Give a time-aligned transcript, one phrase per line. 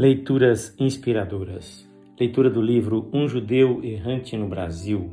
[0.00, 1.86] Leituras inspiradoras.
[2.18, 5.10] Leitura do livro Um Judeu Errante no Brasil,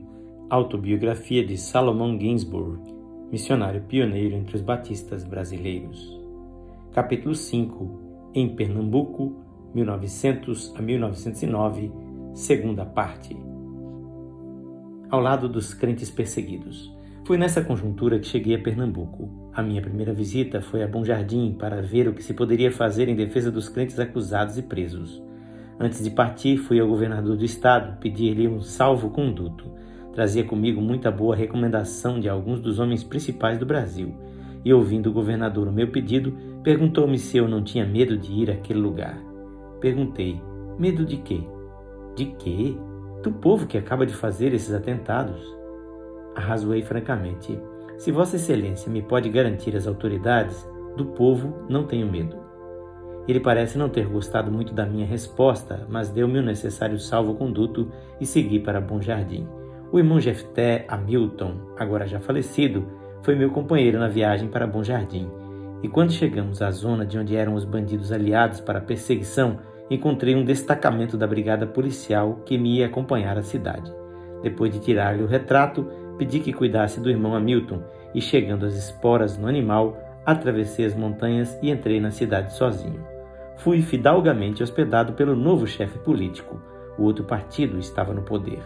[0.49, 2.79] autobiografia de Salomão Ginsburg,
[3.29, 6.17] missionário pioneiro entre os batistas brasileiros.
[6.93, 9.35] Capítulo 5 Em Pernambuco,
[9.75, 11.91] 1900 a 1909,
[12.33, 13.35] segunda parte.
[15.09, 16.96] Ao lado dos crentes perseguidos.
[17.27, 19.51] Foi nessa conjuntura que cheguei a Pernambuco.
[19.53, 23.09] A minha primeira visita foi a Bom Jardim para ver o que se poderia fazer
[23.09, 25.21] em defesa dos crentes acusados e presos.
[25.77, 29.65] Antes de partir, fui ao governador do estado pedir-lhe um salvo-conduto.
[30.13, 34.15] Trazia comigo muita boa recomendação de alguns dos homens principais do Brasil.
[34.63, 38.49] E ouvindo o governador o meu pedido, perguntou-me se eu não tinha medo de ir
[38.49, 39.21] àquele lugar.
[39.81, 40.41] Perguntei:
[40.79, 41.41] medo de quê?
[42.15, 42.73] De quê?
[43.21, 45.56] Do povo que acaba de fazer esses atentados.
[46.37, 47.59] Arrazoei francamente.
[47.97, 52.37] Se Vossa Excelência me pode garantir as autoridades, do povo não tenho medo.
[53.27, 58.25] Ele parece não ter gostado muito da minha resposta, mas deu-me o necessário salvo-conduto e
[58.25, 59.47] segui para Bom Jardim.
[59.91, 62.85] O irmão Jefté Hamilton, agora já falecido,
[63.23, 65.29] foi meu companheiro na viagem para Bom Jardim.
[65.81, 69.57] E quando chegamos à zona de onde eram os bandidos aliados para a perseguição,
[69.89, 73.91] encontrei um destacamento da brigada policial que me ia acompanhar à cidade.
[74.43, 75.87] Depois de tirar-lhe o retrato,
[76.17, 77.81] pedi que cuidasse do irmão Hamilton
[78.13, 83.05] e, chegando às esporas no animal, atravessei as montanhas e entrei na cidade sozinho.
[83.57, 86.61] Fui fidalgamente hospedado pelo novo chefe político.
[86.97, 88.59] O outro partido estava no poder.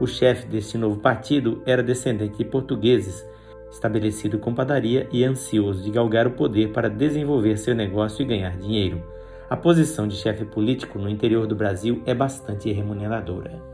[0.00, 3.24] O chefe deste novo partido era descendente de portugueses,
[3.70, 8.56] estabelecido com padaria e ansioso de galgar o poder para desenvolver seu negócio e ganhar
[8.56, 9.02] dinheiro.
[9.48, 13.73] A posição de chefe político no interior do Brasil é bastante remuneradora.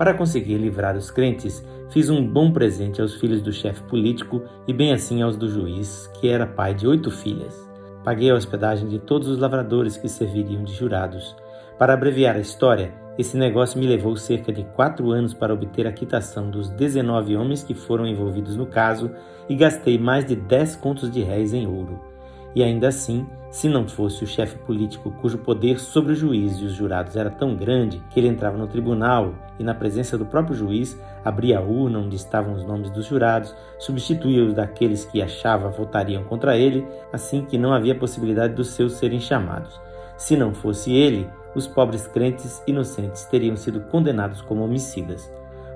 [0.00, 4.72] Para conseguir livrar os crentes, fiz um bom presente aos filhos do chefe político e
[4.72, 7.54] bem assim aos do juiz, que era pai de oito filhas.
[8.02, 11.36] Paguei a hospedagem de todos os lavradores que serviriam de jurados.
[11.78, 15.92] Para abreviar a história, esse negócio me levou cerca de quatro anos para obter a
[15.92, 19.10] quitação dos 19 homens que foram envolvidos no caso
[19.50, 22.09] e gastei mais de 10 contos de réis em ouro.
[22.54, 26.64] E ainda assim, se não fosse o chefe político cujo poder sobre o juiz e
[26.64, 30.54] os jurados era tão grande que ele entrava no tribunal e, na presença do próprio
[30.54, 35.68] juiz, abria a urna onde estavam os nomes dos jurados, substituía os daqueles que achava
[35.68, 39.80] votariam contra ele, assim que não havia possibilidade dos seus serem chamados.
[40.16, 45.32] Se não fosse ele, os pobres crentes inocentes teriam sido condenados como homicidas.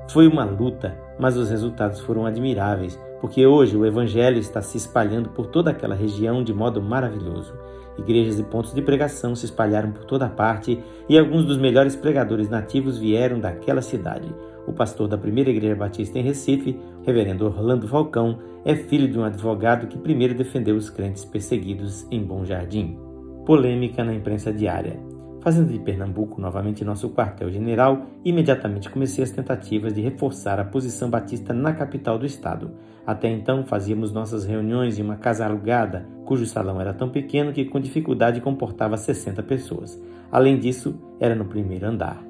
[0.09, 5.31] Foi uma luta, mas os resultados foram admiráveis, porque hoje o Evangelho está se espalhando
[5.31, 7.55] por toda aquela região de modo maravilhoso.
[7.99, 12.49] Igrejas e pontos de pregação se espalharam por toda parte e alguns dos melhores pregadores
[12.49, 14.35] nativos vieram daquela cidade.
[14.67, 19.25] O pastor da primeira igreja batista em Recife, reverendo Orlando Falcão, é filho de um
[19.25, 22.99] advogado que primeiro defendeu os crentes perseguidos em Bom Jardim.
[23.45, 25.14] Polêmica na imprensa diária.
[25.45, 31.53] Fazendo de Pernambuco novamente nosso quartel-general, imediatamente comecei as tentativas de reforçar a posição batista
[31.53, 32.71] na capital do estado.
[33.07, 37.67] Até então fazíamos nossas reuniões em uma casa alugada, cujo salão era tão pequeno que
[37.67, 40.03] com dificuldade comportava 60 pessoas.
[40.33, 42.25] Além disso, era no primeiro andar.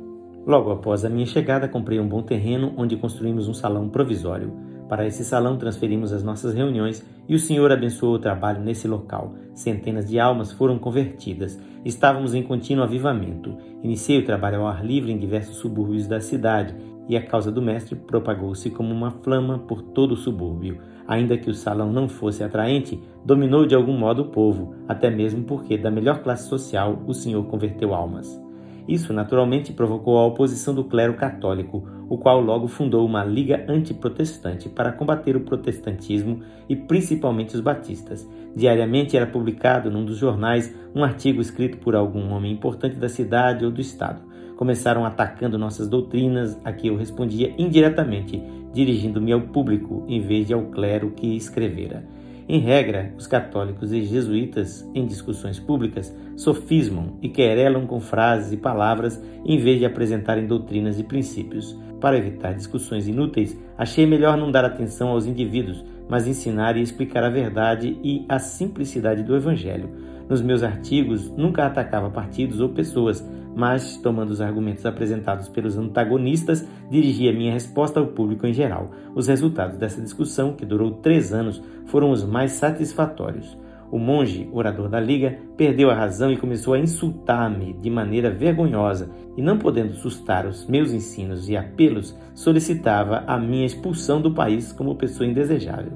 [0.44, 4.52] Logo após a minha chegada, comprei um bom terreno onde construímos um salão provisório.
[4.88, 9.34] Para esse salão transferimos as nossas reuniões e o Senhor abençoou o trabalho nesse local.
[9.54, 11.58] Centenas de almas foram convertidas.
[11.84, 13.56] Estávamos em contínuo avivamento.
[13.82, 16.74] Iniciei o trabalho ao ar livre em diversos subúrbios da cidade
[17.08, 20.78] e a causa do mestre propagou-se como uma flama por todo o subúrbio.
[21.06, 25.44] Ainda que o salão não fosse atraente, dominou de algum modo o povo, até mesmo
[25.44, 28.42] porque da melhor classe social o Senhor converteu almas.
[28.88, 34.68] Isso naturalmente provocou a oposição do clero católico, o qual logo fundou uma liga antiprotestante
[34.68, 38.24] para combater o protestantismo e principalmente os batistas.
[38.54, 43.64] Diariamente era publicado num dos jornais um artigo escrito por algum homem importante da cidade
[43.64, 44.22] ou do estado.
[44.56, 48.40] Começaram atacando nossas doutrinas, a que eu respondia indiretamente,
[48.72, 52.04] dirigindo-me ao público em vez de ao clero que escrevera.
[52.46, 58.56] Em regra, os católicos e jesuítas, em discussões públicas, sofismam e querelam com frases e
[58.56, 61.74] palavras em vez de apresentarem doutrinas e princípios.
[62.04, 67.24] Para evitar discussões inúteis, achei melhor não dar atenção aos indivíduos, mas ensinar e explicar
[67.24, 69.88] a verdade e a simplicidade do Evangelho.
[70.28, 76.68] Nos meus artigos, nunca atacava partidos ou pessoas, mas, tomando os argumentos apresentados pelos antagonistas,
[76.90, 78.90] dirigia minha resposta ao público em geral.
[79.14, 83.56] Os resultados dessa discussão, que durou três anos, foram os mais satisfatórios.
[83.94, 89.08] O monge, orador da liga, perdeu a razão e começou a insultar-me de maneira vergonhosa,
[89.36, 94.72] e não podendo sustar os meus ensinos e apelos, solicitava a minha expulsão do país
[94.72, 95.92] como pessoa indesejável.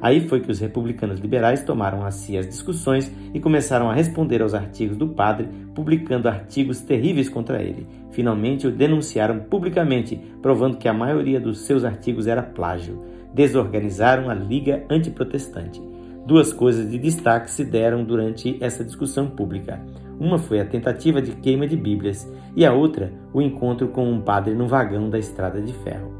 [0.00, 4.40] Aí foi que os republicanos liberais tomaram a si as discussões e começaram a responder
[4.40, 7.86] aos artigos do padre, publicando artigos terríveis contra ele.
[8.10, 13.04] Finalmente o denunciaram publicamente, provando que a maioria dos seus artigos era plágio.
[13.34, 15.92] Desorganizaram a Liga Antiprotestante.
[16.26, 19.78] Duas coisas de destaque se deram durante essa discussão pública.
[20.18, 22.26] Uma foi a tentativa de queima de Bíblias
[22.56, 26.10] e a outra, o encontro com um padre no vagão da estrada de ferro.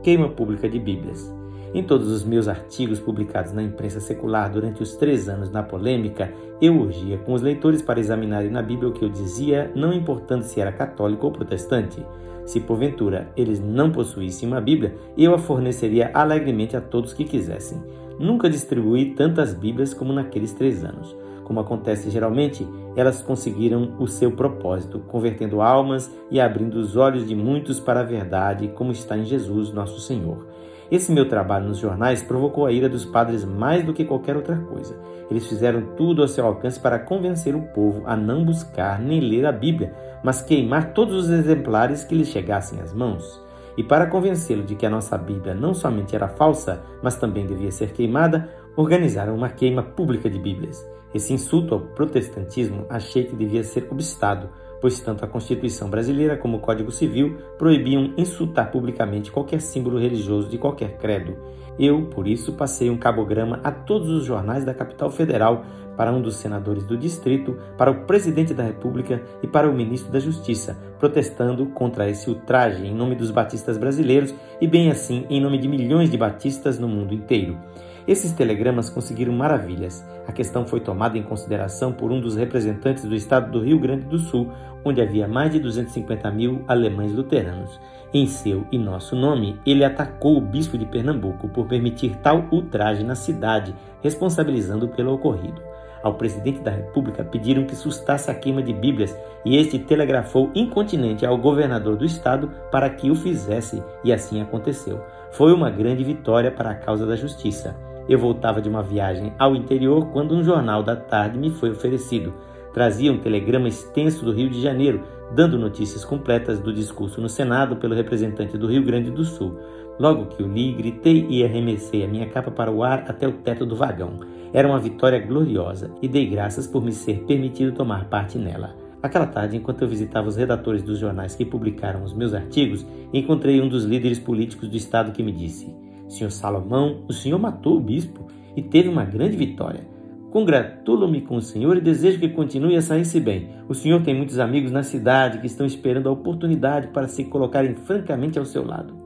[0.00, 1.32] Queima pública de Bíblias.
[1.74, 6.32] Em todos os meus artigos publicados na imprensa secular durante os três anos na polêmica,
[6.60, 10.44] eu urgia com os leitores para examinarem na Bíblia o que eu dizia, não importando
[10.44, 12.04] se era católico ou protestante.
[12.44, 17.82] Se porventura eles não possuíssem uma Bíblia, eu a forneceria alegremente a todos que quisessem.
[18.22, 21.16] Nunca distribuí tantas Bíblias como naqueles três anos.
[21.42, 22.64] Como acontece geralmente,
[22.94, 28.04] elas conseguiram o seu propósito, convertendo almas e abrindo os olhos de muitos para a
[28.04, 30.46] verdade, como está em Jesus, nosso Senhor.
[30.88, 34.56] Esse meu trabalho nos jornais provocou a ira dos padres mais do que qualquer outra
[34.56, 34.94] coisa.
[35.28, 39.46] Eles fizeram tudo ao seu alcance para convencer o povo a não buscar nem ler
[39.46, 39.92] a Bíblia,
[40.22, 43.42] mas queimar todos os exemplares que lhes chegassem às mãos.
[43.76, 47.70] E para convencê-lo de que a nossa Bíblia não somente era falsa, mas também devia
[47.70, 50.86] ser queimada, organizaram uma queima pública de Bíblias.
[51.14, 54.48] Esse insulto ao protestantismo achei que devia ser obstado,
[54.80, 60.48] pois tanto a Constituição brasileira como o Código Civil proibiam insultar publicamente qualquer símbolo religioso
[60.48, 61.36] de qualquer credo.
[61.78, 65.64] Eu, por isso, passei um cabograma a todos os jornais da capital federal,
[65.96, 70.12] para um dos senadores do distrito, para o presidente da República e para o ministro
[70.12, 75.40] da Justiça, protestando contra esse ultraje em nome dos batistas brasileiros e, bem assim, em
[75.40, 77.58] nome de milhões de batistas no mundo inteiro.
[78.06, 80.04] Esses telegramas conseguiram maravilhas.
[80.26, 84.06] A questão foi tomada em consideração por um dos representantes do estado do Rio Grande
[84.06, 84.50] do Sul,
[84.84, 87.80] onde havia mais de 250 mil alemães luteranos.
[88.12, 93.04] Em seu e nosso nome, ele atacou o bispo de Pernambuco por permitir tal ultraje
[93.04, 95.62] na cidade, responsabilizando pelo ocorrido.
[96.02, 101.24] Ao presidente da República pediram que sustasse a queima de Bíblias e este telegrafou incontinente
[101.24, 105.00] ao governador do estado para que o fizesse, e assim aconteceu.
[105.30, 107.76] Foi uma grande vitória para a causa da justiça.
[108.08, 112.34] Eu voltava de uma viagem ao interior quando um jornal da tarde me foi oferecido.
[112.74, 117.76] Trazia um telegrama extenso do Rio de Janeiro, dando notícias completas do discurso no Senado
[117.76, 119.58] pelo representante do Rio Grande do Sul.
[119.98, 123.32] Logo que o li, gritei e arremessei a minha capa para o ar até o
[123.32, 124.16] teto do vagão.
[124.52, 128.74] Era uma vitória gloriosa e dei graças por me ser permitido tomar parte nela.
[129.02, 133.60] Aquela tarde, enquanto eu visitava os redatores dos jornais que publicaram os meus artigos, encontrei
[133.60, 135.74] um dos líderes políticos do estado que me disse:
[136.08, 139.86] Senhor Salomão, o senhor matou o bispo e teve uma grande vitória.
[140.30, 143.50] Congratulo-me com o senhor e desejo que continue a sair-se bem.
[143.68, 147.74] O senhor tem muitos amigos na cidade que estão esperando a oportunidade para se colocarem
[147.74, 149.01] francamente ao seu lado.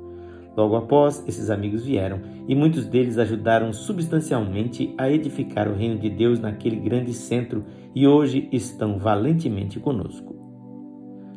[0.57, 6.09] Logo após, esses amigos vieram e muitos deles ajudaram substancialmente a edificar o reino de
[6.09, 7.65] Deus naquele grande centro
[7.95, 10.35] e hoje estão valentemente conosco.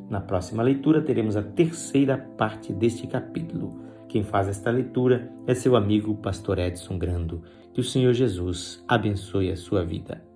[0.09, 3.81] Na próxima leitura teremos a terceira parte deste capítulo.
[4.07, 7.43] Quem faz esta leitura é seu amigo Pastor Edson Grando.
[7.73, 10.28] Que o Senhor Jesus abençoe a sua vida.